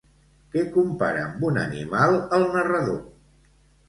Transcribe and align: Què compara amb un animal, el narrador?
Què 0.53 0.61
compara 0.77 1.19
amb 1.25 1.45
un 1.49 1.59
animal, 1.63 2.17
el 2.39 2.47
narrador? 2.57 2.99